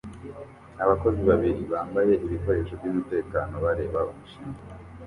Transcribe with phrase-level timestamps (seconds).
[0.83, 4.61] Abakozi babiri bambaye ibikoresho byumutekano bareba umushinga